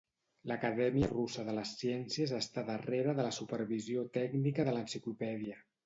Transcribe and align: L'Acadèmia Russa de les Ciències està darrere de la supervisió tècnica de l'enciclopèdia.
L'Acadèmia 0.51 1.09
Russa 1.11 1.45
de 1.51 1.55
les 1.59 1.75
Ciències 1.83 2.35
està 2.39 2.65
darrere 2.73 3.17
de 3.21 3.29
la 3.29 3.37
supervisió 3.43 4.09
tècnica 4.21 4.71
de 4.71 4.79
l'enciclopèdia. 4.79 5.67